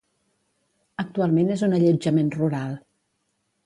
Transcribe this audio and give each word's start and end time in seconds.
Actualment 1.05 1.53
és 1.59 1.67
un 1.69 1.79
allotjament 1.81 2.35
rural. 2.43 2.77